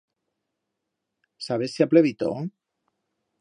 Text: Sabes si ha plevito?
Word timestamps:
Sabes 1.49 1.75
si 1.75 1.83
ha 1.85 1.89
plevito? 1.93 2.31